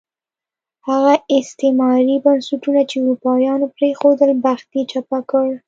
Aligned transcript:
هغه 0.87 1.13
استعماري 1.37 2.15
بنسټونه 2.25 2.81
چې 2.89 2.95
اروپایانو 3.03 3.67
پرېښودل، 3.77 4.29
بخت 4.45 4.67
یې 4.77 4.83
چپه 4.91 5.19
کړ. 5.31 5.47